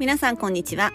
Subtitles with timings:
[0.00, 0.94] 皆さんこんにちは。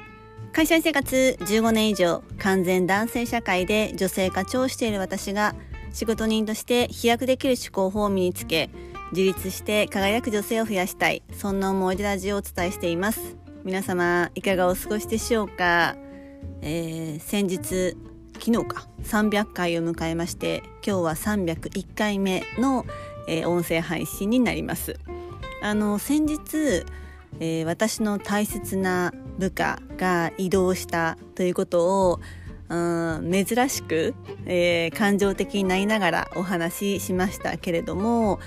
[0.52, 5.54] 会社員生活15年以上完全男性社会で女性課長をしている私が
[5.94, 8.72] 仕事人として飛躍できる思考法を身につけ
[9.12, 13.38] 自立して輝く女性を増やしたいそんな思いでラジオをお伝えしています。
[13.64, 15.96] 皆様いかがお過ごしでしょうか、
[16.64, 17.96] えー、先日
[18.40, 22.88] 昨日か300回を迎えまして今日は301回目の、
[23.28, 25.00] えー、音声配信になります。
[25.62, 26.88] あの先日
[27.40, 32.20] えー、私の大切な部下が移動したということを、
[32.70, 38.40] うん、珍しく、えー、感情的になりながらお話ししましたけれども、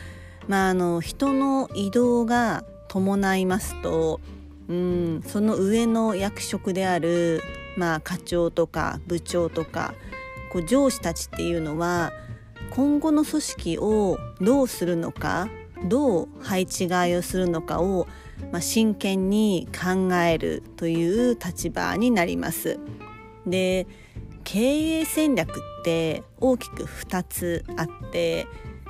[0.48, 4.20] まあ、あの人の移動が伴いますと、
[4.68, 7.42] うん、その上の役職である、
[7.76, 9.94] まあ、課長とか部長とか
[10.50, 12.12] こう上司たちっていうのは
[12.70, 15.48] 今後の組織をどうするのか
[15.84, 18.06] どう配置替えをするのかを
[18.52, 22.78] まあ、真剣に考えるという立場になります。
[23.46, 23.86] で
[24.44, 28.46] 経営戦略って大きく2つあって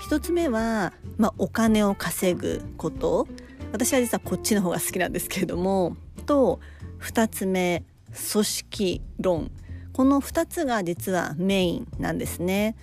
[0.08, 3.26] 1つ目は、まあ、お金を稼ぐこと
[3.72, 5.96] 私は実はこっちの方が好きなんですけれども
[6.26, 6.60] と
[7.00, 7.84] 2つ目
[8.32, 9.50] 組織論
[9.92, 12.76] この2つが実はメインなんですね。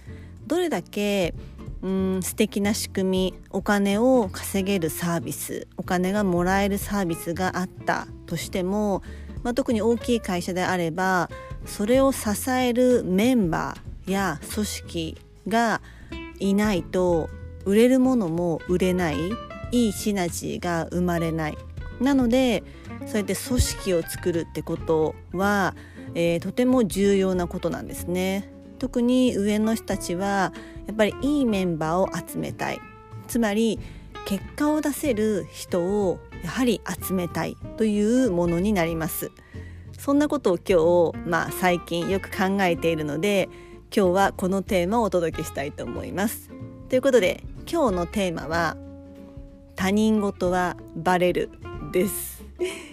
[0.47, 1.33] どれだけ
[1.85, 9.03] うん素敵な仕組みお金を稼げるサービスお金がもらえるサービスがあったとしても、
[9.43, 11.29] まあ、特に大きい会社であれば
[11.67, 15.79] それを支えるメンバーや組織が
[16.39, 17.29] いないと
[17.65, 19.17] 売れるものも売れない
[19.71, 21.57] いいシナジーが生まれない
[22.01, 22.63] なので
[23.05, 25.75] そうやって組織を作るってことは、
[26.15, 28.49] えー、とても重要なことなんですね。
[28.79, 30.53] 特に上の人たちは
[30.87, 32.79] やっぱりいいメンバーを集めたい。
[33.27, 33.79] つまり
[34.25, 39.31] 結果を出せる人をやはり集めたいというものになります。
[39.97, 43.49] そんなことを今日、まあ、最近よく考えているので
[43.95, 46.51] 今日はこのテーマをお届けしたいと思います。
[46.89, 48.77] ということで今日のテーマは
[49.75, 51.49] 他人事はバレる
[51.91, 52.43] です。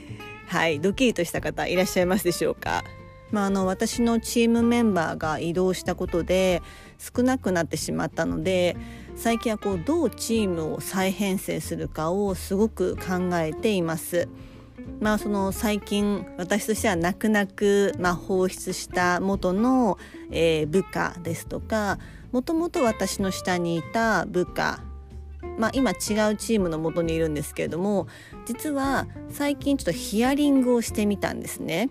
[0.48, 2.84] はいドキリとした方いらっしゃいますでしょうか？
[3.30, 6.62] まあ、あの私のチームメンバーが移動したことで
[7.02, 8.76] 少なくなってしまったので
[9.16, 14.28] 最近はこうどうチームを再編成するかをすごく考えています。
[15.00, 19.98] まあ、その最近私としては泣く泣く、まあ、放出した元の、
[20.30, 21.98] えー、部下ですとか
[22.32, 24.82] もともと私の下にいた部下
[25.58, 25.96] まあ、今違う
[26.36, 28.06] チームのもとにいるんですけれども
[28.46, 31.91] 実は最近ちょっとヒアリングをしてみたんですね。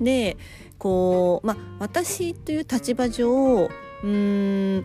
[0.00, 0.36] で
[0.78, 3.68] こう、まあ、私という立場上
[4.02, 4.84] うーん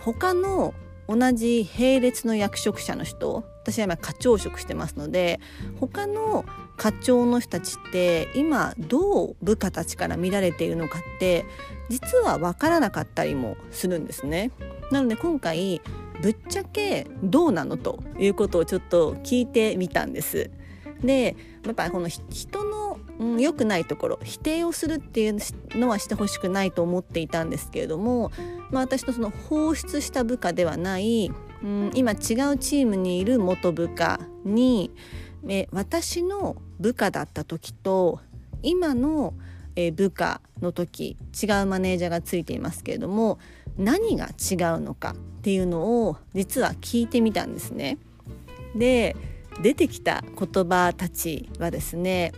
[0.00, 0.74] 他の
[1.08, 5.40] 同じ並列の役職者の人私は今課長職してますので
[5.80, 6.44] 他の
[6.76, 11.44] 課長の人たちって今どう部下たちから見られているのかって
[11.88, 14.52] 実は分からなかったりもするんですね。
[14.90, 15.82] なので今回
[16.22, 20.50] ぶっちゃけどうなのということをちょっと聞いてみたんです。
[21.02, 22.69] でやっぱこの人の
[23.20, 25.38] うん、良くないところ否定をするっていう
[25.72, 28.32] のはしてほしくないと思っていたんですけれども、
[28.70, 31.30] まあ、私のその放出した部下ではない、
[31.62, 34.90] うん、今違うチームにいる元部下に
[35.46, 38.20] え私の部下だった時と
[38.62, 39.34] 今の
[39.76, 43.38] え部下の時違うマネージャーがついていますけれども
[43.76, 47.98] 何が違うのかっていうのを実は聞いてみたんですね。
[48.74, 49.16] で
[49.62, 52.32] 出てきた言葉たちはですね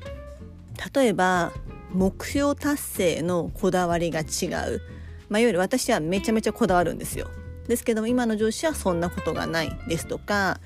[0.95, 1.53] 例えば
[1.93, 4.83] 目標達成のこだわりが違う、
[5.29, 7.29] まあ、いわゆる私はめちゃめちゃこだわるんですよ。
[7.69, 10.61] ですけども今の上司はそんなことがないですとか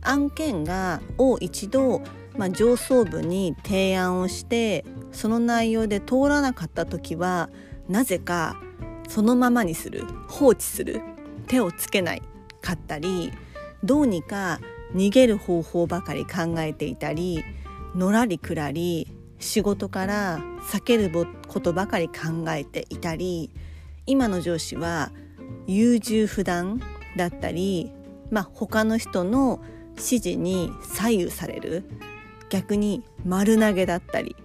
[0.00, 2.00] 案件がを一度、
[2.36, 7.50] まあ、上層部に提案をしてその内容で通らなかった時は
[7.88, 8.56] なぜか
[9.08, 11.00] そのままにする放置する
[11.48, 12.22] 手をつけない
[12.60, 13.32] かったり
[13.82, 14.60] どうにか
[14.94, 17.44] 逃げる方法ばかり考えていたり
[17.94, 20.38] のらりくらり仕事から
[20.72, 21.10] 避ける
[21.48, 23.50] ことばかり考えていたり
[24.06, 25.12] 今の上司は
[25.66, 26.80] 優柔不断
[27.16, 27.92] だったり、
[28.30, 29.60] まあ、他の人の
[29.96, 31.84] 指示に左右される
[32.48, 34.36] 逆に丸投げだったり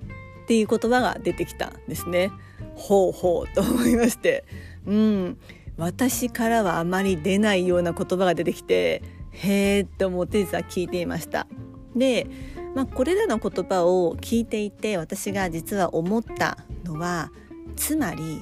[0.43, 2.31] っていう言葉が出てきたんですね。
[2.75, 4.43] ほうほうと思いまして
[4.87, 5.37] うん
[5.77, 11.47] 私からはあまり出ないような言葉が出てきてへえって思って実は聞いていました。
[11.95, 12.27] で
[12.75, 17.31] まあ、これらの言葉を聞いていて私が実は思ったのは
[17.75, 18.41] つまり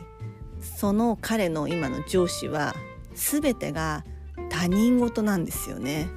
[0.61, 2.75] その彼の今の上司は
[3.13, 4.03] 全てが
[4.49, 6.09] 他人事なんですよね。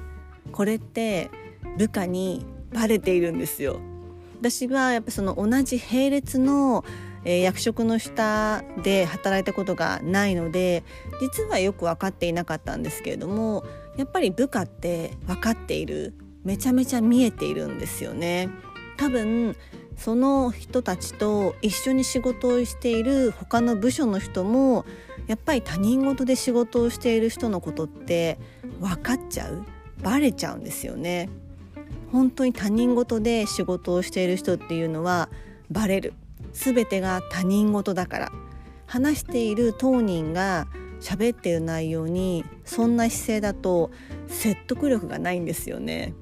[0.51, 1.31] これって
[1.77, 3.79] 部下にバレているんですよ。
[4.39, 6.83] 私はやっぱその同じ並列の
[7.25, 10.83] え、役職の下で働いたことがないので
[11.21, 13.63] 実はよく分かっていなかったんですけれども
[13.97, 16.13] やっぱり部下って分かっている
[16.43, 18.49] めちゃめちゃ見えているんですよね。
[18.97, 19.55] 多分
[19.97, 24.85] その人たちと一緒に仕事をしている他の部署の人も
[25.27, 28.37] やっぱり他人事で仕事をしている人のことって
[28.79, 29.63] 分かっちゃう
[30.01, 31.29] バレちゃうんですよね。
[32.11, 35.29] 本当に他人事で仕事をしている人っていうのは
[35.71, 36.13] バレる
[36.51, 38.31] 全てが他人事だから
[38.85, 40.67] 話している当人が
[40.99, 43.89] 喋っている内容にそんな姿勢だと
[44.27, 46.13] 説得力がないんですよね。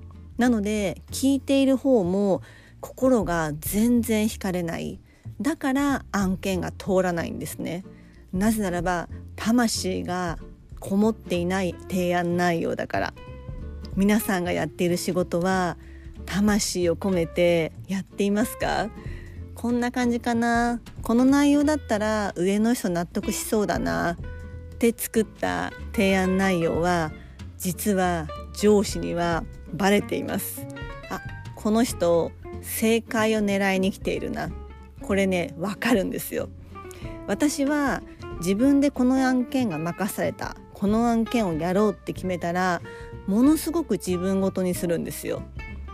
[0.42, 2.42] なので聞いている方も
[2.80, 5.00] 心が全然惹かれない。
[5.40, 7.86] だから案件が通らないんですね。
[8.34, 10.40] なぜならば魂が
[10.80, 13.14] こもっていない提案内容だから。
[13.96, 15.78] 皆さんがやっている仕事は
[16.26, 18.90] 魂を込めてやっていますか？
[19.54, 20.82] こんな感じかな？
[21.04, 24.14] この内容だったら上の人納得しそうだな。
[24.14, 24.16] っ
[24.80, 27.12] て作った提案内容は
[27.60, 28.28] 実は
[28.60, 29.44] 上司には
[29.74, 30.66] バレています。
[31.10, 31.22] あ
[31.56, 32.32] この人
[32.62, 34.50] 正解を狙いに来ているな。
[35.02, 36.50] これねわかるんですよ。
[37.28, 38.02] 私は
[38.40, 40.56] 自分でこの案件が任された。
[40.74, 42.82] この案件をやろうって決めたら
[43.28, 45.44] ものすごく自分ごとにするんですよ。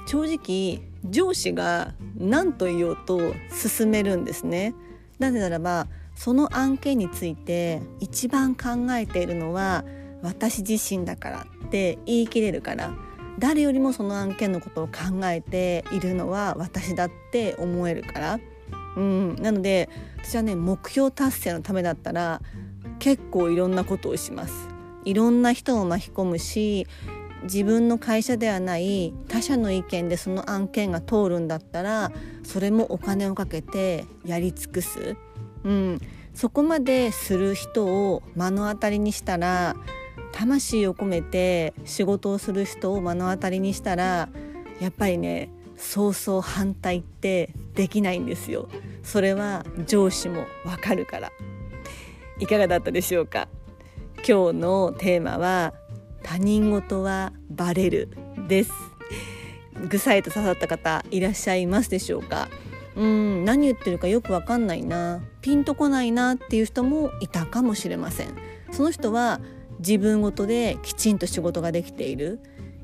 [0.05, 3.19] 正直上司が何と言おうと
[3.51, 4.73] 進めるんですね。
[5.19, 9.83] なぜならばその案件について一番考えているのは
[10.21, 13.06] 私自身だからって言い切れるから。
[13.39, 18.39] 誰よりもその案件のことを考えているのは私だって思えるから、
[18.95, 19.89] うん、なので
[20.23, 22.41] 私はね目標達成のためだったら
[22.99, 24.67] 結構いろんなことをします。
[25.05, 26.85] いろんな人を巻き込むし
[27.43, 32.11] 自分の会社ではない他社の意見でその案件が通るんだったら
[32.43, 35.15] それもお金をかけてやり尽くす、
[35.63, 36.01] うん、
[36.33, 39.75] そこまでする人を目の当たりにしたら
[40.31, 44.29] 魂を込めて仕事をする人を目の当たりにしたら
[44.79, 48.69] やっぱりねそうそう反対ってできないんですよ。
[49.03, 51.31] それは上司もわかるから。
[52.39, 53.47] いかがだったでしょうか？
[54.17, 55.73] 今日のテーマは
[56.23, 58.09] 他人事はバレる
[58.47, 58.71] です。
[59.89, 62.49] ぐさいと刺さった方いらっしゃいますでしょうか？
[62.95, 65.21] うん何言ってるかよくわかんないな。
[65.41, 68.33] ピンとこないなっていう人もいたかもしれません。
[68.71, 69.39] その人は
[69.79, 72.39] 自分ごとできちんと仕事ができている。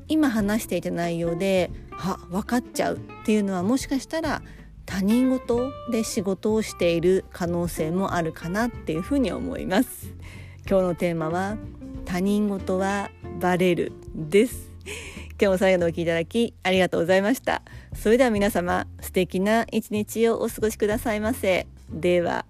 [0.06, 4.42] 今話していた内容では分かっちゃうっていうのはもしかしたら
[4.86, 10.12] 他人事で仕事をしている可能性もあるかなっていうふうに思います。
[10.68, 11.56] 今日のテーマは
[12.04, 14.70] 他人事はバレるです。
[15.30, 17.62] 今日も最後までお聴きいただきありがとうございました。
[17.94, 21.66] それでは皆様素敵な一日をお過ごしくださいませ。
[21.90, 22.44] では。